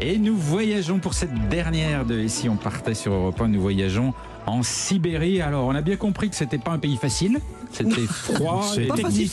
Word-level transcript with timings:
Et 0.00 0.16
nous 0.16 0.36
voyageons 0.36 1.00
pour 1.00 1.14
cette 1.14 1.48
dernière 1.48 2.04
de 2.04 2.16
Ici 2.18 2.48
on 2.48 2.56
partait 2.56 2.94
sur 2.94 3.12
Europe 3.12 3.40
1, 3.40 3.48
nous 3.48 3.60
voyageons 3.60 4.14
en 4.48 4.62
Sibérie. 4.62 5.40
Alors 5.42 5.66
on 5.66 5.74
a 5.74 5.82
bien 5.82 5.96
compris 5.96 6.28
que 6.30 6.36
c'était 6.36 6.58
pas 6.58 6.72
un 6.72 6.78
pays 6.78 6.96
facile, 6.96 7.38
c'était 7.72 8.00
froid, 8.08 8.64
C'est 8.74 8.86
Pas 8.86 8.94
technique. 8.96 9.30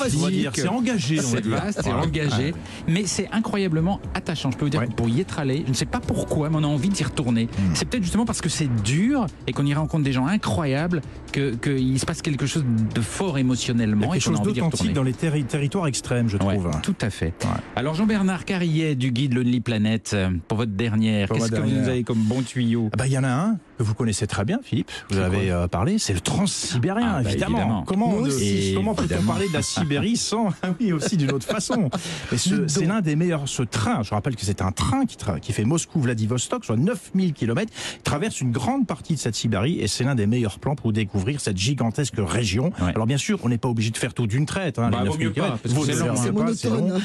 C'est 0.56 0.68
engagé, 0.68 1.18
c'est 1.22 1.46
vaste, 1.46 1.82
c'est 1.84 1.92
engagé, 1.92 2.54
mais 2.88 3.06
c'est 3.06 3.30
incroyablement 3.32 4.00
attachant. 4.14 4.52
Je 4.52 4.58
peux 4.58 4.66
vous 4.66 4.70
dire 4.70 4.82
Ouais. 4.82 4.88
que 4.88 4.94
pour 4.94 5.08
y 5.10 5.22
être 5.22 5.40
allé, 5.40 5.64
je 5.66 5.70
ne 5.70 5.76
sais 5.76 5.86
pas 5.86 6.00
pourquoi, 6.00 6.50
mais 6.50 6.58
on 6.60 6.64
a 6.64 6.68
envie 6.68 6.90
d'y 6.90 7.04
retourner. 7.04 7.46
Hmm. 7.46 7.72
C'est 7.74 7.86
peut-être 7.88 8.04
justement 8.04 8.26
parce 8.26 8.42
que 8.42 8.50
c'est 8.50 8.68
dur 8.84 9.26
et 9.48 9.54
qu'on 9.54 9.66
y 9.66 9.74
rencontre 9.74 10.04
des 10.04 10.12
gens 10.12 10.28
incroyables 10.28 11.02
que 11.32 11.56
qu'il 11.56 12.00
se 12.00 12.06
passe 12.06 12.22
quelque 12.22 12.46
chose 12.46 12.66
de 12.94 13.02
fort 13.02 13.32
Il 13.32 13.34
y 13.34 13.38
a 13.38 13.40
émotionnellement 13.42 14.14
et 14.14 14.20
quelque 14.20 14.30
qu'on 14.36 14.42
a 14.42 14.44
chose 14.44 14.54
d'authentique 14.54 14.94
dans 14.94 15.04
les 15.04 15.14
terri- 15.14 15.44
territoires 15.46 15.88
extrêmes, 15.88 16.30
je 16.30 16.38
Ouais, 16.38 16.58
trouve. 16.58 16.70
tout 16.84 16.96
à 17.02 17.10
fait. 17.10 17.34
Ouais. 17.44 17.50
Alors 17.76 17.96
Jean-Bernard 17.96 18.46
Carrier 18.46 18.96
du 18.96 19.12
guide 19.12 19.34
Lonely 19.34 19.62
Planet, 19.62 20.12
euh, 20.14 20.30
pour 20.48 20.58
votre 20.58 20.72
dernière, 20.74 21.30
qu'est-ce 21.30 21.52
que 21.52 21.60
vous 21.62 21.90
avez 21.90 22.04
comme 22.04 22.20
bon 22.20 22.42
tuyau? 22.42 22.90
Ah 22.94 22.98
bah, 22.98 23.08
Il 23.08 23.14
y 23.14 23.18
en 23.18 23.24
a 23.24 23.30
un 23.30 23.58
que 23.78 23.84
vous 23.84 23.94
connaissez 23.94 24.28
très 24.28 24.46
bien, 24.46 24.60
Philippe. 24.64 24.92
Vous 25.10 25.18
avez 25.18 25.52
euh, 25.52 25.68
parlé, 25.68 25.98
c'est 26.00 26.14
le 26.14 26.20
transsibérien, 26.22 27.16
Ah, 27.18 27.22
bah, 27.22 27.30
évidemment. 27.30 27.58
évidemment. 27.58 27.84
Comment, 27.88 28.08
Moi 28.10 28.20
on- 28.22 28.26
aussi. 28.26 28.74
comment 28.76 28.94
peut-on 28.96 29.22
parler 29.24 29.48
de 29.48 29.54
la 29.54 29.62
Sibérie 29.62 30.18
sans, 30.18 30.50
ah 30.64 30.70
oui, 30.80 30.92
aussi 30.94 31.18
d'une 31.18 31.32
autre 31.32 31.46
façon 31.48 31.90
ce- 32.36 32.68
C'est 32.68 32.82
donc. 32.82 32.90
l'un 32.90 33.02
des 33.02 33.16
meilleurs, 33.16 33.48
ce 33.48 33.64
train, 33.64 34.04
je 34.04 34.12
rappelle 34.12 34.36
que 34.36 34.44
c'est 34.46 34.62
un 34.62 34.72
train 34.72 35.06
qui, 35.06 35.18
tra- 35.18 35.40
qui 35.40 35.54
fait 35.54 35.64
Moscou-Vladivostok, 35.66 36.66
soit 36.66 36.78
9000 36.78 37.34
km, 37.34 37.72
traverse 38.04 38.42
une 38.42 38.52
grande 38.52 38.88
partie 38.88 39.14
de 39.16 39.20
cette 39.20 39.36
Sibérie 39.36 39.80
et 39.80 39.88
c'est 39.88 40.04
l'un 40.04 40.16
des 40.16 40.28
meilleurs 40.28 40.60
plans 40.60 40.76
pour 40.76 40.94
découvrir 40.94 41.40
cette 41.42 41.58
gigantesque 41.58 42.16
région. 42.18 42.72
Ouais. 42.82 42.92
Alors 42.94 43.06
bien 43.08 43.18
sûr, 43.18 43.40
on 43.44 43.50
n'est 43.50 43.58
pas 43.58 43.70
obligé 43.70 43.92
de 43.92 43.98
faire 43.98 44.14
tout 44.14 44.28
d'une 44.28 44.46
traite. 44.46 44.80
Hein, 44.80 44.90
Bah, 44.92 45.00
les 45.04 45.10
vaut 45.10 45.18
9000 45.18 45.28
mieux 45.28 45.34
pas, 45.34 45.42
kilomètres. 45.42 45.62
parce 45.62 45.74
que 45.74 45.80
Vaut 45.80 45.86
c'est 45.86 46.70
long, 46.70 46.86
hein. 46.86 46.94
Long. 46.96 47.02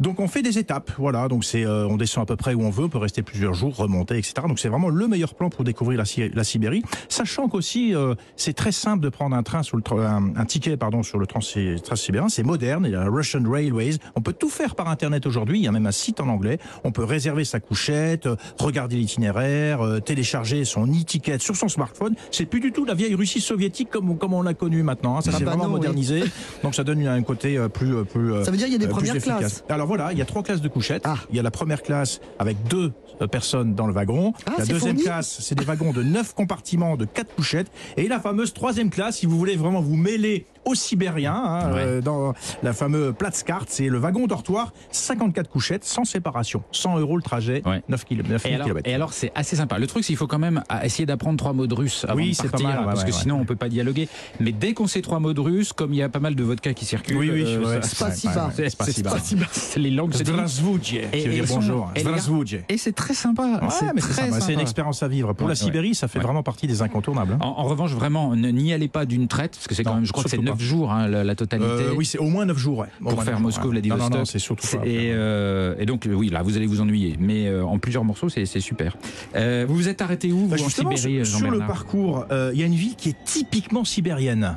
Donc 0.00 0.20
on 0.20 0.28
fait 0.28 0.42
des 0.42 0.58
étapes, 0.58 0.90
voilà. 0.98 1.28
Donc 1.28 1.44
c'est, 1.44 1.64
euh, 1.64 1.86
on 1.88 1.96
descend 1.96 2.22
à 2.22 2.26
peu 2.26 2.36
près 2.36 2.54
où 2.54 2.62
on 2.62 2.70
veut, 2.70 2.84
on 2.84 2.88
peut 2.88 2.98
rester 2.98 3.22
plusieurs 3.22 3.54
jours, 3.54 3.76
remonter, 3.76 4.16
etc. 4.18 4.34
Donc 4.48 4.58
c'est 4.58 4.68
vraiment 4.68 4.88
le 4.88 5.08
meilleur 5.08 5.34
plan 5.34 5.50
pour 5.50 5.64
découvrir 5.64 5.98
la, 5.98 6.04
la 6.18 6.44
Sibérie, 6.44 6.82
sachant 7.08 7.48
qu'aussi 7.48 7.94
euh, 7.94 8.14
c'est 8.36 8.52
très 8.54 8.72
simple 8.72 9.02
de 9.02 9.08
prendre 9.08 9.36
un 9.36 9.42
train 9.42 9.62
sur 9.62 9.76
le, 9.76 9.82
un, 10.00 10.32
un 10.36 10.44
ticket 10.44 10.76
pardon 10.76 11.02
sur 11.02 11.18
le 11.18 11.26
trans- 11.26 11.40
transsibérien. 11.84 12.28
C'est 12.28 12.42
moderne, 12.42 12.84
il 12.86 12.92
y 12.92 12.96
a 12.96 13.04
la 13.04 13.10
Russian 13.10 13.42
Railways. 13.48 13.96
On 14.16 14.20
peut 14.20 14.32
tout 14.32 14.48
faire 14.48 14.74
par 14.74 14.88
internet 14.88 15.26
aujourd'hui. 15.26 15.58
Il 15.58 15.64
y 15.64 15.68
a 15.68 15.72
même 15.72 15.86
un 15.86 15.92
site 15.92 16.20
en 16.20 16.28
anglais. 16.28 16.58
On 16.84 16.92
peut 16.92 17.04
réserver 17.04 17.44
sa 17.44 17.60
couchette, 17.60 18.26
euh, 18.26 18.36
regarder 18.58 18.96
l'itinéraire, 18.96 19.80
euh, 19.82 20.00
télécharger 20.00 20.64
son 20.64 20.86
e-ticket 20.86 21.38
sur 21.38 21.56
son 21.56 21.68
smartphone. 21.68 22.14
C'est 22.30 22.46
plus 22.46 22.60
du 22.60 22.72
tout 22.72 22.84
la 22.84 22.94
vieille 22.94 23.14
Russie 23.14 23.40
soviétique 23.40 23.90
comme 23.90 24.16
comme 24.18 24.34
on 24.34 24.42
l'a 24.42 24.54
connue 24.54 24.82
maintenant. 24.82 25.16
hein. 25.18 25.20
Ça 25.20 25.30
Ah 25.34 25.38
s'est 25.38 25.44
bah 25.44 25.50
vraiment 25.52 25.64
non, 25.64 25.70
oui. 25.74 25.76
modernisé. 25.80 26.22
Donc 26.62 26.74
ça 26.74 26.84
donne 26.84 27.06
un 27.06 27.22
côté 27.22 27.58
plus 27.72 28.04
plus 28.04 28.44
Ça 28.44 28.50
veut 28.50 28.56
dire 28.56 28.66
qu'il 28.66 28.72
y 28.72 28.76
a 28.76 28.86
des 28.86 28.88
premières 28.88 29.16
classes. 29.18 29.64
Alors 29.68 29.86
voilà, 29.86 30.12
il 30.12 30.18
y 30.18 30.22
a 30.22 30.24
trois 30.24 30.42
classes 30.42 30.60
de 30.60 30.68
couchettes. 30.68 31.02
Ah. 31.04 31.16
Il 31.30 31.36
y 31.36 31.38
a 31.38 31.42
la 31.42 31.50
première 31.50 31.82
classe 31.82 32.20
avec 32.38 32.56
deux 32.68 32.92
personnes 33.26 33.74
dans 33.74 33.86
le 33.86 33.92
wagon. 33.92 34.32
Ah, 34.46 34.52
la 34.58 34.66
deuxième 34.66 34.96
fourni 34.96 35.02
classe, 35.04 35.38
c'est 35.40 35.54
des 35.54 35.64
wagons 35.64 35.92
de 35.92 36.02
neuf 36.02 36.34
compartiments 36.34 36.96
de 36.96 37.04
quatre 37.04 37.34
couchettes. 37.34 37.70
Et 37.96 38.08
la 38.08 38.20
fameuse 38.20 38.52
troisième 38.52 38.90
classe, 38.90 39.18
si 39.18 39.26
vous 39.26 39.38
voulez 39.38 39.56
vraiment 39.56 39.80
vous 39.80 39.96
mêler 39.96 40.46
aux 40.64 40.74
Sibériens, 40.74 41.34
hein, 41.34 41.72
Ouais. 41.72 41.80
euh, 41.82 42.00
dans 42.00 42.34
la 42.62 42.72
fameuse 42.72 43.14
Platzkart, 43.18 43.64
c'est 43.68 43.88
le 43.88 43.98
wagon 43.98 44.26
dortoir, 44.26 44.72
54 44.90 45.48
couchettes, 45.50 45.84
sans 45.84 46.04
séparation. 46.04 46.62
100 46.72 46.98
euros 46.98 47.16
le 47.16 47.22
trajet, 47.22 47.62
Ouais. 47.66 47.82
9 47.88 48.04
km. 48.04 48.46
Et 48.46 48.54
alors, 48.54 48.68
et 48.84 48.94
alors, 48.94 49.12
c'est 49.12 49.32
assez 49.34 49.56
sympa. 49.56 49.78
Le 49.78 49.86
truc, 49.86 50.04
c'est 50.04 50.08
qu'il 50.08 50.16
faut 50.16 50.26
quand 50.26 50.38
même 50.38 50.62
à- 50.68 50.84
essayer 50.86 51.06
d'apprendre 51.06 51.38
trois 51.38 51.52
mots 51.52 51.66
de 51.66 51.74
russe 51.74 52.04
avant 52.08 52.16
Oui, 52.16 52.30
de 52.30 52.34
c'est 52.34 52.42
pas 52.44 52.50
partir, 52.50 52.68
mal, 52.68 52.84
parce 52.84 53.00
ouais, 53.00 53.06
que 53.06 53.12
sinon 53.12 53.38
on 53.40 53.44
peut 53.44 53.56
pas 53.56 53.68
dialoguer. 53.68 54.08
Mais 54.40 54.52
dès 54.52 54.74
qu'on 54.74 54.86
sait 54.86 55.02
trois 55.02 55.18
mots 55.20 55.32
de 55.32 55.40
russe, 55.40 55.72
comme 55.72 55.92
il 55.92 55.96
y 55.98 56.02
a 56.02 56.08
pas 56.08 56.20
mal 56.20 56.34
de 56.34 56.42
vodka 56.44 56.74
qui 56.74 56.84
circulent, 56.84 57.16
Oui, 57.16 57.30
oui, 57.32 57.42
euh, 57.46 57.80
c'est 57.82 57.98
pas 57.98 58.10
si 58.12 58.26
bas. 58.28 58.50
c'est 58.54 58.68
c'est 58.70 59.04
c'est 59.52 59.80
les 59.80 59.90
langues. 59.90 60.12
Zdravstvudje, 60.14 60.94
Et- 61.12 61.42
bonjour. 61.48 61.90
et 61.96 62.00
Zdravstvudje. 62.00 62.58
Et 62.68 62.78
c'est 62.78 62.92
très 62.92 63.14
sympa. 63.14 63.60
C'est 63.70 63.86
c'est 64.00 64.40
c'est 64.40 64.52
une 64.54 64.60
expérience 64.60 65.02
à 65.02 65.08
vivre. 65.08 65.32
Pour 65.32 65.48
la 65.48 65.54
Sibérie, 65.54 65.94
ça 65.94 66.08
fait 66.08 66.18
vraiment 66.20 66.42
partie 66.42 66.66
des 66.66 66.82
incontournables. 66.82 67.34
hein. 67.34 67.38
En, 67.40 67.64
revanche, 67.64 67.92
vraiment, 67.92 68.34
n'y 68.36 68.72
allez 68.72 68.88
pas 68.88 69.06
d'une 69.06 69.28
traite, 69.28 69.52
parce 69.52 69.66
que 69.66 69.74
c'est 69.74 69.84
quand 69.84 69.94
même, 69.94 70.04
je 70.04 70.12
crois 70.12 70.24
que 70.24 70.30
c'est 70.30 70.36
9 70.52 70.58
pas. 70.58 70.64
jours, 70.64 70.92
hein, 70.92 71.08
la, 71.08 71.24
la 71.24 71.34
totalité. 71.34 71.68
Euh, 71.70 71.94
oui, 71.96 72.04
c'est 72.04 72.18
au 72.18 72.24
moins 72.28 72.44
9 72.46 72.56
jours. 72.56 72.78
Ouais. 72.78 72.86
Pour 73.00 73.12
faire 73.22 73.24
neuf 73.24 73.32
jours, 73.34 73.40
Moscou, 73.40 73.64
ouais. 73.66 73.70
Vladivostok. 73.72 74.04
Non, 74.04 74.10
non, 74.10 74.18
non, 74.20 74.24
c'est 74.24 74.38
surtout 74.38 74.66
pas. 74.66 74.86
Et, 74.86 75.10
euh, 75.12 75.74
et 75.78 75.86
donc, 75.86 76.08
oui, 76.10 76.28
là, 76.30 76.42
vous 76.42 76.56
allez 76.56 76.66
vous 76.66 76.80
ennuyer. 76.80 77.16
Mais 77.18 77.48
euh, 77.48 77.64
en 77.64 77.78
plusieurs 77.78 78.04
morceaux, 78.04 78.28
c'est 78.28 78.46
super. 78.60 78.96
Euh, 79.34 79.64
vous 79.68 79.74
vous 79.74 79.88
êtes 79.88 80.00
arrêté 80.02 80.32
où, 80.32 80.38
vous, 80.38 80.48
Bah, 80.48 80.56
en 80.64 80.68
Sibérie, 80.68 81.26
sur, 81.26 81.38
sur 81.38 81.50
le 81.50 81.58
parcours, 81.58 82.26
euh, 82.30 82.50
il 82.54 82.60
y 82.60 82.62
a 82.62 82.66
une 82.66 82.74
ville 82.74 82.96
qui 82.96 83.10
est 83.10 83.24
typiquement 83.24 83.84
sibérienne. 83.84 84.56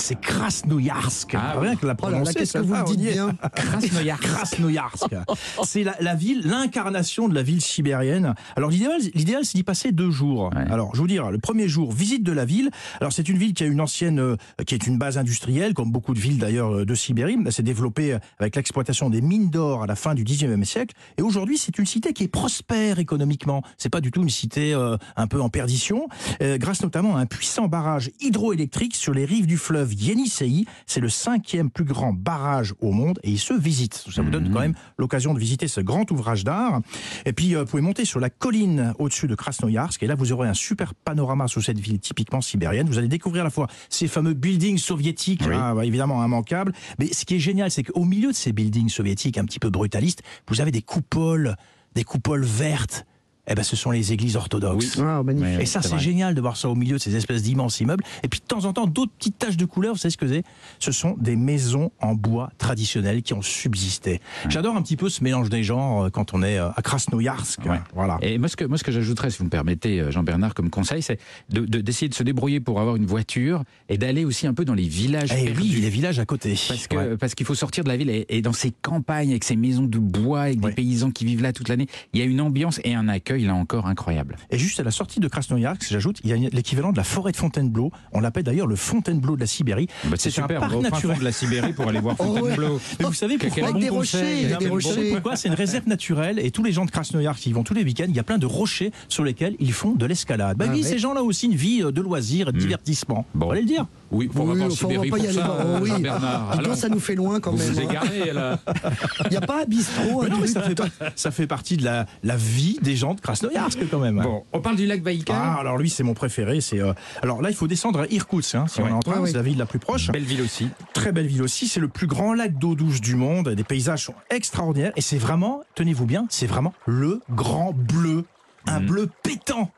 C'est 0.00 0.20
Krasnoyarsk. 0.20 1.34
Ah, 1.34 1.58
Rien 1.58 1.76
que 1.76 1.86
la 1.86 1.92
Oh 1.92 1.96
prononcer, 1.96 2.34
qu'est-ce 2.34 2.54
que 2.58 2.58
vous 2.58 2.74
le 2.74 2.84
dites 2.84 3.00
bien 3.12 3.32
Krasnoyarsk. 3.54 4.22
Krasnoyarsk. 4.22 5.14
C'est 5.64 5.84
la, 5.84 5.96
la 6.00 6.14
ville, 6.14 6.42
l'incarnation 6.44 7.28
de 7.28 7.34
la 7.34 7.42
ville 7.42 7.60
sibérienne. 7.60 8.34
Alors 8.56 8.70
l'idéal, 8.70 9.00
l'idéal, 9.14 9.44
c'est 9.44 9.56
d'y 9.58 9.64
passer 9.64 9.92
deux 9.92 10.10
jours. 10.10 10.50
Ouais. 10.54 10.70
Alors 10.70 10.94
je 10.94 11.00
vous 11.00 11.06
dire, 11.06 11.30
le 11.30 11.38
premier 11.38 11.68
jour, 11.68 11.92
visite 11.92 12.22
de 12.22 12.32
la 12.32 12.44
ville. 12.44 12.70
Alors 13.00 13.12
c'est 13.12 13.28
une 13.28 13.38
ville 13.38 13.54
qui 13.54 13.64
a 13.64 13.66
une 13.66 13.80
ancienne, 13.80 14.18
euh, 14.18 14.36
qui 14.66 14.74
est 14.74 14.86
une 14.86 14.98
base 14.98 15.18
industrielle, 15.18 15.74
comme 15.74 15.90
beaucoup 15.90 16.14
de 16.14 16.20
villes 16.20 16.38
d'ailleurs 16.38 16.78
euh, 16.78 16.84
de 16.86 16.94
Sibérie. 16.94 17.36
Elle 17.44 17.52
s'est 17.52 17.62
développée 17.62 18.16
avec 18.38 18.56
l'exploitation 18.56 19.10
des 19.10 19.20
mines 19.20 19.50
d'or 19.50 19.82
à 19.82 19.86
la 19.86 19.96
fin 19.96 20.14
du 20.14 20.24
19e 20.24 20.64
siècle. 20.64 20.94
Et 21.16 21.22
aujourd'hui, 21.22 21.58
c'est 21.58 21.78
une 21.78 21.86
cité 21.86 22.12
qui 22.12 22.24
est 22.24 22.28
prospère 22.28 22.98
économiquement. 22.98 23.62
C'est 23.76 23.88
pas 23.90 24.00
du 24.00 24.10
tout 24.10 24.22
une 24.22 24.30
cité 24.30 24.74
euh, 24.74 24.96
un 25.16 25.26
peu 25.26 25.40
en 25.40 25.48
perdition, 25.48 26.08
euh, 26.42 26.58
grâce 26.58 26.82
notamment 26.82 27.16
à 27.16 27.20
un 27.20 27.26
puissant 27.26 27.68
barrage 27.68 28.10
hydroélectrique 28.20 28.94
sur 28.94 29.12
les 29.12 29.24
rives 29.24 29.46
du 29.46 29.56
fleuve 29.56 29.87
Yenisei. 29.92 30.64
C'est 30.86 31.00
le 31.00 31.08
cinquième 31.08 31.70
plus 31.70 31.84
grand 31.84 32.12
barrage 32.12 32.74
au 32.80 32.92
monde 32.92 33.18
et 33.22 33.30
il 33.30 33.38
se 33.38 33.54
visite. 33.54 34.04
Ça 34.12 34.22
vous 34.22 34.30
donne 34.30 34.50
quand 34.52 34.60
même 34.60 34.74
l'occasion 34.98 35.34
de 35.34 35.38
visiter 35.38 35.68
ce 35.68 35.80
grand 35.80 36.10
ouvrage 36.10 36.44
d'art. 36.44 36.80
Et 37.24 37.32
puis, 37.32 37.54
euh, 37.54 37.60
vous 37.60 37.66
pouvez 37.66 37.82
monter 37.82 38.04
sur 38.04 38.20
la 38.20 38.30
colline 38.30 38.92
au-dessus 38.98 39.26
de 39.28 39.34
Krasnoyarsk 39.34 40.02
et 40.02 40.06
là, 40.06 40.14
vous 40.14 40.32
aurez 40.32 40.48
un 40.48 40.54
super 40.54 40.94
panorama 40.94 41.48
sur 41.48 41.62
cette 41.62 41.78
ville 41.78 41.98
typiquement 42.00 42.40
sibérienne. 42.40 42.88
Vous 42.88 42.98
allez 42.98 43.08
découvrir 43.08 43.42
à 43.42 43.44
la 43.44 43.50
fois 43.50 43.66
ces 43.88 44.08
fameux 44.08 44.34
buildings 44.34 44.78
soviétiques, 44.78 45.42
Oui. 45.46 45.54
hein, 45.54 45.78
évidemment 45.80 46.24
immanquables. 46.24 46.72
Mais 46.98 47.12
ce 47.12 47.24
qui 47.24 47.36
est 47.36 47.40
génial, 47.40 47.70
c'est 47.70 47.82
qu'au 47.82 48.04
milieu 48.04 48.28
de 48.28 48.36
ces 48.36 48.52
buildings 48.52 48.88
soviétiques 48.88 49.38
un 49.38 49.44
petit 49.44 49.58
peu 49.58 49.70
brutalistes, 49.70 50.22
vous 50.48 50.60
avez 50.60 50.70
des 50.70 50.82
coupoles, 50.82 51.56
des 51.94 52.04
coupoles 52.04 52.44
vertes. 52.44 53.04
Eh 53.50 53.54
ben, 53.54 53.62
ce 53.62 53.76
sont 53.76 53.90
les 53.90 54.12
églises 54.12 54.36
orthodoxes. 54.36 54.98
Ah, 55.00 55.22
magnifique. 55.22 55.60
Et 55.60 55.66
ça, 55.66 55.80
c'est 55.82 55.98
génial 55.98 56.34
de 56.34 56.40
voir 56.40 56.56
ça 56.56 56.68
au 56.68 56.74
milieu 56.74 56.96
de 56.96 57.00
ces 57.02 57.16
espèces 57.16 57.42
d'immenses 57.42 57.80
immeubles. 57.80 58.04
Et 58.22 58.28
puis, 58.28 58.40
de 58.40 58.44
temps 58.44 58.64
en 58.66 58.72
temps, 58.72 58.86
d'autres 58.86 59.12
petites 59.18 59.38
taches 59.38 59.56
de 59.56 59.64
couleur, 59.64 59.94
vous 59.94 59.98
savez 59.98 60.12
ce 60.12 60.16
que 60.18 60.28
c'est? 60.28 60.42
Ce 60.78 60.92
sont 60.92 61.16
des 61.18 61.34
maisons 61.36 61.90
en 62.00 62.14
bois 62.14 62.50
traditionnelles 62.58 63.22
qui 63.22 63.32
ont 63.34 63.42
subsisté. 63.42 64.20
J'adore 64.48 64.76
un 64.76 64.82
petit 64.82 64.96
peu 64.96 65.08
ce 65.08 65.24
mélange 65.24 65.48
des 65.48 65.62
genres 65.62 66.04
euh, 66.04 66.10
quand 66.10 66.34
on 66.34 66.42
est 66.42 66.58
euh, 66.58 66.68
à 66.76 66.82
Krasnoyarsk. 66.82 67.60
Ouais. 67.64 67.80
Voilà. 67.94 68.18
Et 68.22 68.38
moi, 68.38 68.48
ce 68.48 68.56
que, 68.56 68.64
moi, 68.64 68.76
ce 68.78 68.84
que 68.84 68.92
j'ajouterais, 68.92 69.30
si 69.30 69.38
vous 69.38 69.44
me 69.44 69.50
permettez, 69.50 70.00
euh, 70.00 70.10
Jean-Bernard, 70.10 70.54
comme 70.54 70.68
conseil, 70.70 71.02
c'est 71.02 71.18
de- 71.48 71.64
de- 71.64 71.80
d'essayer 71.80 72.08
de, 72.08 72.14
se 72.14 72.22
débrouiller 72.22 72.60
pour 72.60 72.80
avoir 72.80 72.96
une 72.96 73.06
voiture 73.06 73.62
et 73.88 73.96
d'aller 73.98 74.24
aussi 74.24 74.46
un 74.46 74.54
peu 74.54 74.64
dans 74.64 74.74
les 74.74 74.88
villages 74.88 75.30
Eh 75.36 75.44
perdus. 75.46 75.60
oui, 75.60 75.80
les 75.80 75.90
villages 75.90 76.18
à 76.18 76.26
côté. 76.26 76.54
Parce 76.68 76.86
que 76.86 76.96
Ouais. 76.96 77.16
parce 77.16 77.34
qu'il 77.34 77.46
faut 77.46 77.54
sortir 77.54 77.84
de 77.84 77.88
la 77.88 77.96
ville 77.96 78.10
et, 78.10 78.26
et 78.28 78.42
dans 78.42 78.52
ces 78.52 78.72
campagnes 78.82 79.30
avec 79.30 79.44
ces 79.44 79.56
maisons 79.56 79.84
de 79.86 79.98
bois 79.98 80.42
avec 80.42 80.60
des 80.60 80.72
paysans 80.72 81.10
qui 81.10 81.24
vivent 81.24 81.42
là 81.42 81.52
toute 81.52 81.68
l'année, 81.68 81.86
il 82.12 82.20
y 82.20 82.22
a 82.22 82.26
une 82.26 82.40
ambiance 82.40 82.80
et 82.84 82.94
un 82.94 83.08
accueil 83.08 83.37
là 83.46 83.54
encore 83.54 83.86
incroyable. 83.86 84.36
Et 84.50 84.58
juste 84.58 84.80
à 84.80 84.82
la 84.82 84.90
sortie 84.90 85.20
de 85.20 85.28
Krasnoyarsk, 85.28 85.86
j'ajoute, 85.90 86.18
il 86.24 86.30
y 86.30 86.32
a 86.46 86.48
l'équivalent 86.52 86.92
de 86.92 86.96
la 86.96 87.04
forêt 87.04 87.32
de 87.32 87.36
Fontainebleau. 87.36 87.90
On 88.12 88.20
l'appelle 88.20 88.42
d'ailleurs 88.44 88.66
le 88.66 88.76
Fontainebleau 88.76 89.36
de 89.36 89.40
la 89.40 89.46
Sibérie. 89.46 89.88
Bah, 90.04 90.16
c'est 90.16 90.30
C'est 90.30 90.40
un 90.40 90.44
super, 90.44 90.60
parc 90.60 90.72
on 90.72 90.74
va 90.74 90.78
au 90.80 90.82
fin 90.84 90.96
naturel. 90.96 91.18
de 91.18 91.24
la 91.24 91.32
Sibérie 91.32 91.72
pour 91.72 91.88
aller 91.88 92.00
voir 92.00 92.16
Oh, 92.20 92.24
ouais. 92.24 92.40
Fontainebleau. 92.40 92.80
Mais 93.00 93.06
vous 93.06 93.12
savez 93.14 93.38
pourquoi 93.38 93.72
bon 93.72 93.78
des 93.78 93.88
rochers, 93.88 94.56
des 94.58 94.68
rochers. 94.68 95.10
pourquoi 95.12 95.36
C'est 95.36 95.48
une 95.48 95.54
réserve 95.54 95.86
naturelle 95.88 96.38
et 96.38 96.50
tous 96.50 96.62
les 96.62 96.72
gens 96.72 96.84
de 96.84 96.90
Krasnoyarsk 96.90 97.40
qui 97.42 97.50
y 97.50 97.52
vont 97.52 97.64
tous 97.64 97.74
les 97.74 97.82
week-ends, 97.84 98.06
il 98.08 98.16
y 98.16 98.20
a 98.20 98.24
plein 98.24 98.38
de 98.38 98.46
rochers 98.46 98.92
sur 99.08 99.24
lesquels 99.24 99.56
ils 99.60 99.72
font 99.72 99.92
de 99.92 100.06
l'escalade. 100.06 100.56
Bah 100.58 100.66
Ah 100.68 100.72
oui, 100.72 100.82
ouais. 100.82 100.88
ces 100.88 100.98
gens-là 100.98 101.22
ont 101.22 101.26
aussi 101.26 101.46
une 101.46 101.54
vie 101.54 101.82
euh, 101.82 101.92
de 101.92 102.00
loisirs 102.02 102.48
et 102.48 102.52
de 102.52 102.58
divertissement. 102.58 103.24
Bon. 103.34 103.46
On 103.46 103.48
va 103.50 103.54
le 103.56 103.64
dire. 103.64 103.86
Oui, 104.10 104.30
on 104.34 104.44
va 104.44 104.52
Oui, 104.54 104.58
pas 104.58 104.64
en 104.64 104.68
enfin, 104.70 104.86
on 104.86 104.88
va 104.88 104.98
pas 105.00 105.06
y 105.06 105.08
pour 105.10 105.18
aller. 105.18 105.32
ça, 105.32 105.50
euh, 105.60 105.78
oui. 105.82 105.88
Jean-Bernard. 105.90 106.56
Dis 106.58 106.64
donc, 106.64 106.76
ça 106.76 106.88
nous 106.88 106.98
fait 107.00 107.14
loin 107.14 107.40
quand 107.40 107.50
vous 107.50 107.58
même. 107.58 107.72
vous 107.72 107.80
hein. 107.80 107.88
égarez 107.90 108.32
là. 108.32 108.58
Il 109.26 109.30
n'y 109.30 109.36
a 109.36 109.40
pas 109.42 109.62
un 109.62 109.64
bistrot, 109.66 110.22
un 110.22 110.24
Mais 110.24 110.30
non, 110.30 110.38
mais 110.40 110.46
ça 110.46 110.62
fait, 110.62 110.80
ça 111.14 111.30
fait 111.30 111.46
partie 111.46 111.76
de 111.76 111.84
la, 111.84 112.06
la 112.22 112.36
vie 112.36 112.78
des 112.80 112.96
gens 112.96 113.14
de 113.14 113.20
Krasnoyarsk 113.20 113.78
quand 113.90 113.98
même. 113.98 114.20
Bon, 114.22 114.44
on 114.52 114.60
parle 114.60 114.76
du 114.76 114.86
lac 114.86 115.02
Baïkal. 115.02 115.36
Ah, 115.38 115.56
alors 115.60 115.76
lui, 115.78 115.90
c'est 115.90 116.02
mon 116.04 116.14
préféré. 116.14 116.60
C'est 116.60 116.80
euh, 116.80 116.92
alors 117.22 117.42
là, 117.42 117.50
il 117.50 117.56
faut 117.56 117.66
descendre 117.68 118.00
à 118.00 118.06
Irkoutsk, 118.06 118.54
hein, 118.54 118.64
si 118.68 118.80
Ouais. 118.80 118.86
on 118.86 118.88
est 118.88 118.92
en 118.92 119.00
train. 119.00 119.12
Ouais, 119.16 119.18
ouais. 119.20 119.30
C'est 119.30 119.36
la 119.36 119.42
ville 119.42 119.58
la 119.58 119.66
plus 119.66 119.78
proche. 119.78 120.08
Belle 120.10 120.22
ville 120.24 120.42
aussi. 120.42 120.68
Très 120.94 121.12
belle 121.12 121.26
ville 121.26 121.42
aussi. 121.42 121.68
C'est 121.68 121.80
le 121.80 121.88
plus 121.88 122.06
grand 122.06 122.32
lac 122.34 122.58
d'eau 122.58 122.74
douce 122.74 123.00
du 123.00 123.14
monde. 123.14 123.48
Les 123.48 123.64
paysages 123.64 124.04
sont 124.04 124.14
extraordinaires. 124.30 124.92
Et 124.96 125.00
c'est 125.02 125.18
vraiment, 125.18 125.62
tenez-vous 125.74 126.06
bien, 126.06 126.26
c'est 126.30 126.46
vraiment 126.46 126.72
le 126.86 127.20
grand 127.30 127.72
bleu. 127.74 128.24
Un 128.66 128.80
Mhm. 128.80 128.86
bleu 128.86 129.08
pétant. 129.22 129.70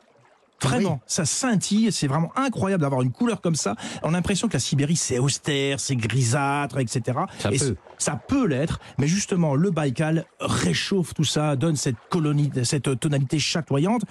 Vraiment, 0.61 1.01
ça 1.07 1.25
scintille, 1.25 1.91
c'est 1.91 2.07
vraiment 2.07 2.31
incroyable 2.35 2.81
d'avoir 2.81 3.01
une 3.01 3.11
couleur 3.11 3.41
comme 3.41 3.55
ça. 3.55 3.75
On 4.03 4.09
a 4.09 4.11
l'impression 4.11 4.47
que 4.47 4.53
la 4.53 4.59
Sibérie 4.59 4.95
c'est 4.95 5.19
austère, 5.19 5.79
c'est 5.79 5.95
grisâtre, 5.95 6.77
etc. 6.79 7.17
Ça 7.39 7.51
Et 7.51 7.57
peut. 7.57 7.75
ça 7.97 8.15
peut 8.15 8.45
l'être, 8.47 8.79
mais 8.97 9.07
justement 9.07 9.55
le 9.55 9.71
Baïkal 9.71 10.25
réchauffe 10.39 11.13
tout 11.13 11.23
ça, 11.23 11.55
donne 11.55 11.75
cette 11.75 11.95
colonie, 12.09 12.51
cette 12.63 12.99
tonalité 12.99 13.39
chatoyante. 13.39 14.01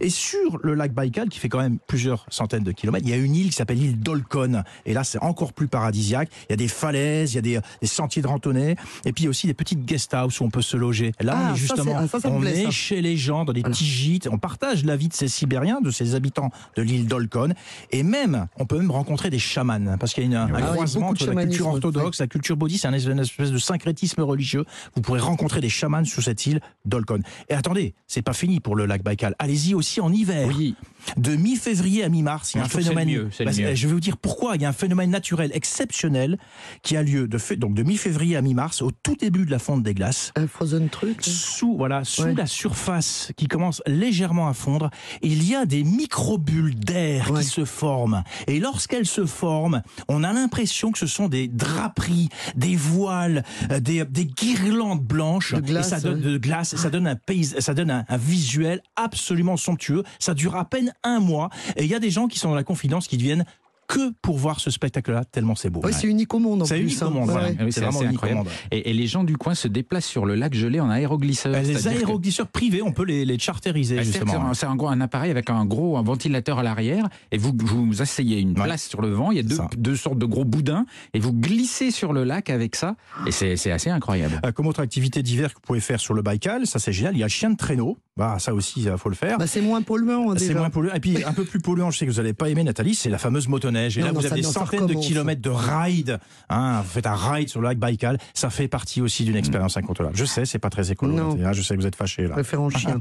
Et 0.00 0.10
sur 0.10 0.58
le 0.62 0.74
lac 0.74 0.92
Baïkal, 0.92 1.28
qui 1.28 1.38
fait 1.38 1.48
quand 1.48 1.60
même 1.60 1.78
plusieurs 1.86 2.26
centaines 2.30 2.64
de 2.64 2.72
kilomètres, 2.72 3.06
il 3.06 3.10
y 3.10 3.14
a 3.14 3.16
une 3.16 3.34
île 3.34 3.46
qui 3.50 3.52
s'appelle 3.56 3.78
l'île 3.78 3.98
d'Olkhon. 3.98 4.62
Et 4.86 4.94
là, 4.94 5.04
c'est 5.04 5.22
encore 5.22 5.52
plus 5.52 5.68
paradisiaque. 5.68 6.28
Il 6.48 6.52
y 6.52 6.54
a 6.54 6.56
des 6.56 6.68
falaises, 6.68 7.32
il 7.32 7.36
y 7.36 7.38
a 7.38 7.42
des, 7.42 7.60
des 7.80 7.86
sentiers 7.86 8.22
de 8.22 8.26
randonnée, 8.26 8.76
et 9.04 9.12
puis 9.12 9.28
aussi 9.28 9.46
des 9.46 9.54
petites 9.54 9.84
guest 9.84 10.14
houses 10.14 10.40
où 10.40 10.44
on 10.44 10.50
peut 10.50 10.62
se 10.62 10.76
loger. 10.76 11.12
Là, 11.20 11.34
Ah, 11.36 11.48
on 11.50 11.54
est 11.54 11.56
justement, 11.58 12.06
ça, 12.08 12.20
ça 12.20 12.28
on 12.30 12.40
plaît, 12.40 12.62
est 12.62 12.64
ça. 12.64 12.70
chez 12.70 13.00
les 13.00 13.16
gens, 13.16 13.44
dans 13.44 13.52
des 13.52 13.62
petits 13.62 13.84
gîtes. 13.86 14.28
On 14.30 14.38
partage 14.38 14.84
la 14.84 14.96
vie 14.96 15.08
de 15.08 15.14
ces 15.14 15.28
Sibériens, 15.28 15.80
de 15.80 15.90
ces 15.90 15.99
habitants 16.14 16.50
de 16.76 16.82
l'île 16.82 17.06
d'Olkhon. 17.06 17.50
Et 17.92 18.02
même, 18.02 18.46
on 18.58 18.66
peut 18.66 18.78
même 18.78 18.90
rencontrer 18.90 19.30
des 19.30 19.38
chamans, 19.38 19.96
parce 19.98 20.14
qu'il 20.14 20.22
y 20.24 20.26
a 20.26 20.28
une- 20.28 20.34
un 20.36 20.48
Ah 20.54 20.62
croisement 20.72 21.08
entre 21.08 21.26
la 21.32 21.44
culture 21.44 21.66
orthodoxe, 21.68 22.20
la 22.20 22.26
culture 22.26 22.56
bouddhiste, 22.56 22.82
c'est 22.82 22.88
un 22.88 22.92
espèce- 22.92 23.12
une 23.12 23.18
espèce 23.20 23.50
de 23.52 23.58
syncrétisme 23.58 24.22
religieux. 24.22 24.64
Vous 24.94 25.02
pourrez 25.02 25.20
rencontrer 25.20 25.60
des 25.60 25.68
chamans 25.68 26.04
sur 26.04 26.22
cette 26.22 26.46
île 26.46 26.60
d'Olkhon. 26.84 27.20
Et 27.48 27.54
attendez, 27.54 27.94
c'est 28.06 28.22
pas 28.22 28.32
fini 28.32 28.60
pour 28.60 28.76
le 28.76 28.86
lac 28.86 29.02
Baïkal. 29.02 29.34
Allez-y 29.38 29.74
aussi 29.74 30.00
en 30.00 30.12
hiver. 30.12 30.48
Oui, 30.48 30.74
De 31.16 31.34
mi-février 31.34 32.04
à 32.04 32.10
mi-mars, 32.10 32.52
il 32.52 32.58
y 32.58 32.60
a 32.60 32.64
Moi, 32.64 32.66
un 32.66 32.78
phénomène. 32.82 33.08
mieux, 33.08 33.30
Bah. 33.44 33.50
Je 33.50 33.86
vais 33.86 33.92
vous 33.94 34.00
dire 34.00 34.18
pourquoi. 34.18 34.56
Il 34.56 34.62
y 34.62 34.66
a 34.66 34.68
un 34.68 34.72
phénomène 34.74 35.08
naturel 35.10 35.50
exceptionnel 35.54 36.36
qui 36.82 36.94
a 36.96 37.02
lieu 37.02 37.26
de 37.26 37.38
fait, 37.38 37.56
donc 37.56 37.72
de 37.74 37.82
mi-février 37.82 38.36
à 38.36 38.42
mi-mars, 38.42 38.82
au 38.82 38.90
tout 38.90 39.16
début 39.16 39.46
de 39.46 39.50
la 39.50 39.58
fonte 39.58 39.82
des 39.82 39.94
glaces. 39.94 40.30
Un 40.36 40.46
frozen 40.46 40.88
truc. 40.90 41.26
là. 41.26 41.32
Sous, 41.32 41.74
voilà, 41.76 42.04
sous 42.04 42.22
Ouais. 42.24 42.34
la 42.34 42.44
surface 42.46 43.32
qui 43.36 43.46
commence 43.48 43.82
légèrement 43.86 44.48
à 44.48 44.52
fondre, 44.54 44.90
il 45.22 45.42
y 45.48 45.54
a 45.54 45.64
des 45.64 45.84
microbules 45.90 46.74
d'air 46.74 47.30
Ouais. 47.30 47.40
qui 47.42 47.46
se 47.46 47.64
forment. 47.64 48.22
Et 48.46 48.60
lorsqu'elles 48.60 49.06
se 49.06 49.26
forment, 49.26 49.82
on 50.08 50.24
a 50.24 50.32
l'impression 50.32 50.92
que 50.92 50.98
ce 50.98 51.06
sont 51.06 51.28
des 51.28 51.48
draperies, 51.48 52.28
des 52.56 52.76
voiles, 52.76 53.44
euh, 53.70 53.80
des, 53.80 54.04
des 54.04 54.26
guirlandes 54.26 55.02
blanches. 55.02 55.54
De 55.54 55.60
glace, 55.60 55.88
et 55.88 55.90
ça 55.90 56.00
donne 56.00 56.24
ouais. 56.24 56.32
de 56.32 56.38
glace, 56.38 56.76
ça 56.76 56.90
donne 56.90 57.06
un 57.06 57.16
pays, 57.16 57.44
ça 57.44 57.74
donne 57.74 57.90
un, 57.90 58.04
un 58.08 58.16
visuel 58.16 58.82
absolument 58.96 59.56
somptueux. 59.56 60.02
Ça 60.18 60.34
dure 60.34 60.56
à 60.56 60.64
peine 60.64 60.92
un 61.02 61.20
mois. 61.20 61.50
Et 61.76 61.84
il 61.84 61.90
y 61.90 61.94
a 61.94 62.00
des 62.00 62.10
gens 62.10 62.28
qui 62.28 62.38
sont 62.38 62.48
dans 62.48 62.54
la 62.54 62.64
confidence 62.64 63.06
qui 63.08 63.16
viennent 63.16 63.44
que 63.90 64.12
pour 64.22 64.38
voir 64.38 64.60
ce 64.60 64.70
spectacle-là, 64.70 65.24
tellement 65.24 65.54
c'est 65.56 65.68
beau. 65.68 65.80
Ouais, 65.82 65.90
c'est 65.92 66.06
unique 66.06 66.32
au 66.32 66.38
monde 66.38 66.62
en 66.62 66.64
C'est 66.64 66.78
unique 66.80 67.02
au 67.02 67.06
hein. 67.06 67.10
monde, 67.10 67.26
Ouais, 67.26 67.32
voilà. 67.32 67.48
ouais. 67.48 67.56
Ah 67.58 67.64
oui, 67.64 67.72
C'est 67.72 67.80
vraiment 67.80 68.02
unique 68.02 68.12
au 68.12 68.14
incroyable. 68.26 68.38
monde. 68.44 68.48
Et, 68.70 68.90
et 68.90 68.92
les 68.92 69.06
gens 69.06 69.24
du 69.24 69.36
coin 69.36 69.54
se 69.54 69.66
déplacent 69.68 70.06
sur 70.06 70.26
le 70.26 70.36
lac 70.36 70.54
gelé 70.54 70.78
en 70.80 70.88
aéroglisseur. 70.90 71.54
Euh, 71.54 71.60
Les 71.62 71.88
aéroglisseurs 71.88 72.46
privés, 72.46 72.82
on 72.82 72.92
peut 72.92 73.04
les, 73.04 73.24
les 73.24 73.38
charteriser, 73.38 73.96
Bah, 73.96 74.02
que 74.02 74.06
justement. 74.06 74.54
C'est 74.54 74.66
un, 74.66 74.76
gros- 74.76 74.88
un 74.88 75.00
appareil 75.00 75.30
avec 75.30 75.50
un 75.50 75.64
gros 75.64 75.96
un 75.96 76.02
ventilateur 76.02 76.58
à 76.60 76.62
l'arrière 76.62 77.08
et 77.32 77.38
vous 77.38 77.52
vous 77.60 78.00
asseyez 78.02 78.38
une 78.38 78.50
Ouais. 78.50 78.64
place 78.64 78.84
sur 78.88 79.00
le 79.02 79.10
vent. 79.10 79.30
Il 79.32 79.36
y 79.36 79.40
a 79.40 79.56
deux, 79.76 79.96
sortes 79.96 80.18
de 80.18 80.26
gros 80.26 80.44
boudins 80.44 80.86
et 81.14 81.18
vous 81.18 81.32
glissez 81.32 81.90
sur 81.90 82.12
le 82.12 82.24
lac 82.24 82.50
avec 82.50 82.76
ça 82.76 82.96
et 83.26 83.32
c'est 83.32 83.70
assez 83.72 83.90
incroyable. 83.90 84.40
Euh, 84.46 84.52
Comme 84.52 84.66
autre 84.66 84.80
activité 84.80 85.22
d'hiver 85.22 85.50
que 85.50 85.54
vous 85.56 85.66
pouvez 85.66 85.80
faire 85.80 85.98
sur 86.00 86.14
le 86.14 86.22
Baïkal, 86.22 86.66
ça 86.66 86.78
c'est 86.78 86.92
génial. 86.92 87.14
Il 87.16 87.18
y 87.18 87.22
a 87.22 87.26
le 87.26 87.30
chien 87.30 87.50
de 87.50 87.56
traîneau. 87.56 87.98
Bah, 88.16 88.36
ça 88.38 88.52
aussi, 88.52 88.82
il 88.82 88.94
faut 88.98 89.08
le 89.08 89.14
faire. 89.14 89.38
Bah, 89.38 89.46
c'est 89.46 89.62
moins 89.62 89.80
polluant 89.80 90.36
c'est 90.36 90.52
moins 90.54 90.68
polluant. 90.68 90.92
Et 90.94 91.00
puis, 91.00 91.24
un 91.24 91.32
peu 91.32 91.44
plus 91.44 91.58
polluant, 91.60 91.90
je 91.90 91.96
sais 91.98 92.06
que 92.06 92.10
vous 92.10 92.18
n'allez 92.18 92.34
pas 92.34 92.50
aimer, 92.50 92.64
Nathalie, 92.64 92.94
c'est 92.94 93.08
la 93.08 93.16
fameuse 93.16 93.48
motoneige. 93.48 93.79
Et 93.96 94.00
Non, 94.00 94.06
là, 94.06 94.12
non, 94.12 94.20
vous 94.20 94.26
ça- 94.26 94.32
avez 94.32 94.42
des 94.42 94.46
centaines 94.46 94.86
de 94.86 94.94
kilomètres 94.94 95.42
de 95.42 95.50
ride. 95.50 96.18
Hein, 96.48 96.82
vous 96.82 96.88
faites 96.90 97.06
un 97.06 97.14
ride 97.14 97.48
sur 97.48 97.60
le 97.60 97.68
lac 97.68 97.78
Baïkal. 97.78 98.18
Ça 98.34 98.50
fait 98.50 98.68
partie 98.68 99.00
aussi 99.00 99.24
d'une 99.24 99.36
expérience 99.36 99.76
incontournable. 99.76 100.16
Je 100.16 100.24
sais, 100.24 100.44
c'est 100.44 100.58
pas 100.58 100.70
très 100.70 100.90
écolo. 100.92 101.16
Hein, 101.18 101.52
je 101.52 101.62
sais 101.62 101.74
que 101.76 101.80
vous 101.80 101.86
êtes 101.86 101.96
fâchés, 101.96 102.24
Je 102.24 102.28
là. 102.28 102.68
chien. 102.76 103.00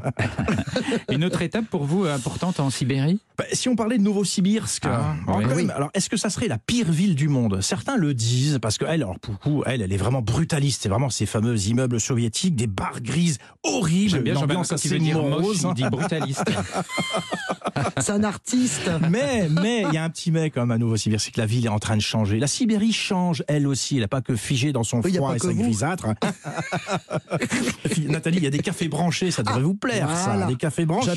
Une 1.11 1.23
autre 1.23 1.41
étape 1.41 1.65
pour 1.65 1.83
vous 1.85 2.05
importante 2.05 2.59
en 2.59 2.69
Sibérie? 2.69 3.19
Bah, 3.37 3.45
si 3.53 3.69
on 3.69 3.75
parlait 3.75 3.97
de 3.97 4.03
Novosibirsk, 4.03 4.85
Ah, 4.85 5.15
alors, 5.27 5.39
oui. 5.55 5.63
même, 5.65 5.69
alors 5.75 5.89
est-ce 5.93 6.09
que 6.09 6.17
ça 6.17 6.29
serait 6.29 6.47
la 6.47 6.57
pire 6.57 6.91
ville 6.91 7.15
du 7.15 7.27
monde? 7.27 7.61
Certains 7.61 7.95
le 7.97 8.13
disent 8.13 8.59
parce 8.61 8.77
que 8.77 8.85
elle, 8.85 9.01
alors 9.03 9.19
pour 9.19 9.33
le 9.33 9.37
coup, 9.39 9.63
elle, 9.65 9.81
elle 9.81 9.93
est 9.93 9.97
vraiment 9.97 10.21
brutaliste. 10.21 10.81
C'est 10.83 10.89
vraiment 10.89 11.09
ces 11.09 11.25
fameux 11.25 11.57
immeubles 11.67 11.99
soviétiques, 11.99 12.55
des 12.55 12.67
barres 12.67 13.01
grises 13.01 13.37
horribles, 13.63 14.09
J'aime 14.11 14.23
bien 14.23 14.33
une 14.33 14.39
Jean-Bernard 14.39 14.61
ambiance 14.65 14.69
quand 14.69 14.75
il 14.75 14.87
assez 14.87 14.89
veut 14.89 14.99
dire 14.99 15.21
moche, 15.21 15.41
morose. 15.41 15.67
il 15.69 15.73
dit 15.75 15.89
brutaliste. 15.89 16.43
c'est 17.99 18.11
un 18.11 18.23
artiste. 18.23 18.89
Mais 19.09 19.47
mais 19.49 19.83
il 19.87 19.93
y 19.93 19.97
a 19.97 20.03
un 20.03 20.09
petit 20.09 20.31
mais 20.31 20.49
quand 20.49 20.61
même 20.61 20.71
à 20.71 20.77
Novosibirsk, 20.77 21.25
c'est 21.25 21.31
que 21.31 21.39
la 21.39 21.45
ville 21.45 21.65
est 21.65 21.69
en 21.69 21.79
train 21.79 21.95
de 21.97 22.01
changer. 22.01 22.39
La 22.39 22.47
Sibérie 22.47 22.93
change, 22.93 23.43
elle 23.47 23.67
aussi. 23.67 23.95
Elle 23.95 24.01
n'a 24.01 24.07
pas 24.07 24.21
que 24.21 24.35
figé 24.35 24.71
dans 24.71 24.83
son 24.83 25.01
Oui, 25.01 25.13
froid 25.15 25.35
et 25.35 25.39
sa 25.39 25.53
grisâtre. 25.53 26.07
Et 27.85 27.89
puis, 27.89 28.05
Nathalie, 28.07 28.37
il 28.37 28.43
y 28.43 28.47
a 28.47 28.51
des 28.51 28.59
cafés 28.59 28.87
branchés, 28.87 29.31
ça 29.31 29.43
devrait 29.43 29.61
vous 29.61 29.75
plaire, 29.75 30.09
ça. 30.09 30.31
voilà. 30.31 30.45
Des 30.47 30.55
cafés 30.55 30.85
branchés. 30.85 31.11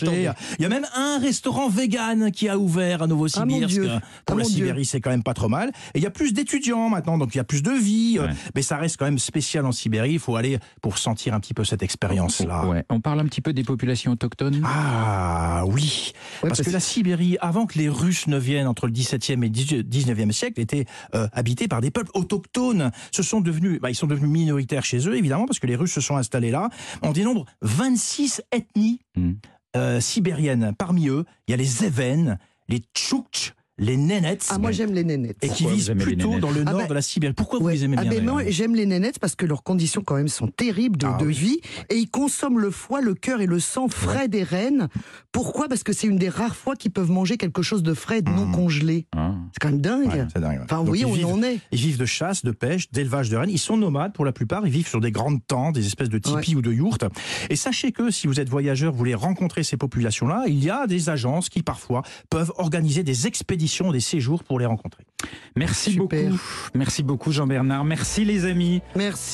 Il 0.58 0.62
y 0.62 0.64
a 0.64 0.68
même 0.68 0.86
un 0.94 1.18
restaurant 1.18 1.68
vegan 1.68 2.30
qui 2.30 2.48
a 2.48 2.58
ouvert 2.58 3.02
à 3.02 3.06
Novosibirsk. 3.06 3.68
Dieu. 3.72 3.88
Pour 4.26 4.36
Ah, 4.36 4.38
la. 4.40 4.44
Sibérie, 4.44 4.84
c'est 4.84 5.00
quand 5.00 5.10
même 5.10 5.22
pas 5.22 5.34
trop 5.34 5.48
mal. 5.48 5.70
Et 5.94 5.98
il 5.98 6.02
y 6.02 6.06
a 6.06 6.10
plus 6.10 6.32
d'étudiants 6.32 6.88
maintenant, 6.88 7.18
donc 7.18 7.34
il 7.34 7.38
y 7.38 7.40
a 7.40 7.44
plus 7.44 7.62
de 7.62 7.70
vie. 7.70 8.18
Ouais. 8.20 8.26
Mais 8.54 8.62
ça 8.62 8.76
reste 8.76 8.96
quand 8.98 9.04
même 9.04 9.18
spécial 9.18 9.64
en 9.66 9.72
Sibérie. 9.72 10.12
Il 10.14 10.18
faut 10.18 10.36
aller 10.36 10.58
pour 10.80 10.98
sentir 10.98 11.34
un 11.34 11.40
petit 11.40 11.54
peu 11.54 11.64
cette 11.64 11.82
expérience-là. 11.82 12.66
Ouais. 12.66 12.84
On 12.90 13.00
parle 13.00 13.20
un 13.20 13.24
petit 13.26 13.40
peu 13.40 13.52
des 13.52 13.64
populations 13.64 14.12
autochtones? 14.12 14.62
Ah 14.64 15.64
oui, 15.66 16.12
Ouais, 16.42 16.48
parce 16.48 16.58
parce- 16.58 16.68
que 16.68 16.72
la 16.72 16.80
Sibérie, 16.80 17.36
avant 17.40 17.66
que 17.66 17.78
les 17.78 17.88
Russes 17.88 18.26
ne 18.26 18.36
viennent 18.38 18.66
entre 18.66 18.86
le 18.86 18.92
17e 18.92 19.42
et 19.44 19.48
le 19.48 19.82
19e 19.82 20.32
siècle, 20.32 20.60
était 20.60 20.86
euh, 21.14 21.28
habitée 21.32 21.68
par 21.68 21.80
des 21.80 21.90
peuples 21.90 22.10
autochtones. 22.14 22.90
Ce 23.12 23.22
sont 23.22 23.40
devenus, 23.40 23.80
bah, 23.80 23.90
ils 23.90 23.94
sont 23.94 24.06
devenus 24.06 24.30
minoritaires 24.30 24.84
chez 24.84 25.08
eux, 25.08 25.16
évidemment, 25.16 25.46
parce 25.46 25.58
que 25.58 25.66
les 25.66 25.76
Russes 25.76 25.92
se 25.92 26.00
sont 26.00 26.16
installés 26.16 26.50
là. 26.50 26.68
On 27.02 27.12
dénombre 27.12 27.46
26 27.62 28.42
ethnies 28.52 29.00
Hmm. 29.16 29.32
euh, 29.76 30.00
sibériennes. 30.00 30.72
Parmi 30.76 31.08
eux, 31.08 31.24
il 31.46 31.52
y 31.52 31.54
a 31.54 31.56
les 31.56 31.84
Évènes, 31.84 32.38
les 32.68 32.82
Tchoukts, 32.94 33.54
les 33.78 33.96
Nénets, 33.96 34.38
Ah, 34.50 34.58
moi 34.58 34.70
j'aime 34.70 34.92
les 34.92 35.02
nénettes. 35.02 35.38
et 35.42 35.48
qui 35.48 35.66
vivent 35.66 35.94
plutôt 35.96 36.38
dans 36.38 36.50
le 36.50 36.62
Ah 36.66 36.70
nord 36.72 36.80
ben- 36.82 36.88
de 36.88 36.94
la 36.94 37.02
Sibérie. 37.02 37.32
Pourquoi 37.34 37.58
vous 37.58 37.68
les 37.68 37.84
aimez 37.84 37.96
ah 37.98 38.02
bien 38.02 38.10
ben 38.10 38.24
moi 38.24 38.36
d'ailleurs 38.40 38.52
j'aime 38.52 38.74
les 38.74 38.84
nénettes 38.86 39.18
parce 39.18 39.34
que 39.34 39.46
leurs 39.46 39.62
conditions 39.62 40.02
quand 40.04 40.16
même 40.16 40.28
sont 40.28 40.46
terribles 40.48 40.98
de, 40.98 41.06
Ah 41.06 41.16
de 41.18 41.26
oui. 41.26 41.32
vie 41.34 41.60
et 41.88 41.96
ils 41.96 42.08
consomment 42.10 42.58
le 42.60 42.70
foie, 42.70 43.00
le 43.00 43.14
cœur 43.14 43.40
et 43.40 43.46
le 43.46 43.58
sang 43.60 43.88
frais 43.88 44.28
des 44.28 44.42
rennes. 44.42 44.88
Pourquoi? 45.32 45.68
Parce 45.68 45.82
que 45.82 45.92
c'est 45.94 46.06
une 46.06 46.16
des 46.18 46.28
rares 46.28 46.54
fois 46.56 46.76
qu'ils 46.76 46.90
peuvent 46.90 47.10
manger 47.10 47.38
quelque 47.38 47.62
chose 47.62 47.82
de 47.82 47.94
frais, 47.94 48.18
et 48.18 48.22
de 48.22 48.30
non 48.30 48.46
Mmh. 48.46 48.52
congelé. 48.52 49.06
Ah. 49.16 49.34
C'est 49.52 49.58
quand 49.60 49.70
même 49.70 49.80
dingue. 49.80 50.06
Ouais, 50.08 50.26
c'est 50.32 50.40
dingue, 50.40 50.58
ouais. 50.58 50.64
Enfin, 50.64 50.84
Donc, 50.84 50.94
ils 50.98 51.06
on 51.06 51.12
vivent- 51.12 51.26
en 51.26 51.42
est. 51.42 51.58
Ils 51.72 51.78
vivent 51.80 51.98
de 51.98 52.04
chasse, 52.04 52.44
de 52.44 52.50
pêche, 52.50 52.90
d'élevage 52.92 53.30
de 53.30 53.36
rennes. 53.38 53.50
Ils 53.50 53.58
sont 53.58 53.76
nomades 53.78 54.12
pour 54.12 54.24
la 54.26 54.32
plupart. 54.32 54.66
Ils 54.66 54.72
vivent 54.72 54.88
sur 54.88 55.00
des 55.00 55.10
grandes 55.10 55.40
tentes, 55.46 55.74
des 55.74 55.86
espèces 55.86 56.10
de 56.10 56.18
tipis 56.18 56.54
ou 56.54 56.60
de 56.62 56.72
yourtes. 56.72 57.04
Et 57.48 57.56
sachez 57.56 57.92
que 57.92 58.10
si 58.10 58.26
vous 58.26 58.38
êtes 58.38 58.48
voyageur, 58.50 58.92
vous 58.92 58.98
voulez 58.98 59.14
rencontrer 59.14 59.62
ces 59.62 59.76
populations-là, 59.78 60.44
il 60.46 60.62
y 60.62 60.68
a 60.70 60.86
des 60.86 61.08
agences 61.08 61.48
qui 61.48 61.62
parfois 61.62 62.02
peuvent 62.28 62.52
organiser 62.58 63.02
des 63.02 63.26
expéditions, 63.62 63.92
des 63.92 64.00
séjours 64.00 64.42
pour 64.44 64.58
les 64.58 64.66
rencontrer. 64.66 65.04
Merci 65.56 65.92
Super. 65.92 66.30
beaucoup. 66.30 66.42
Merci 66.74 67.02
beaucoup 67.02 67.32
Jean-Bernard. 67.32 67.84
Merci 67.84 68.24
les 68.24 68.44
amis. 68.44 68.82
Merci. 68.96 69.30